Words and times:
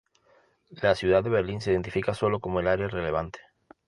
La 0.81 0.95
ciudad 0.95 1.23
de 1.23 1.29
Berlín 1.29 1.61
se 1.61 1.71
identifica 1.73 2.15
sólo 2.15 2.39
como 2.39 2.59
el 2.59 2.67
"área 2.67 2.87
relevante". 2.87 3.39